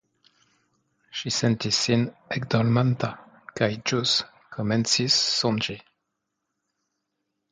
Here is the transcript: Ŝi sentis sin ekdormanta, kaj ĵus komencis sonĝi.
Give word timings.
Ŝi 1.17 1.31
sentis 1.35 1.81
sin 1.87 2.05
ekdormanta, 2.37 3.09
kaj 3.59 3.69
ĵus 3.91 4.13
komencis 4.57 5.19
sonĝi. 5.37 5.77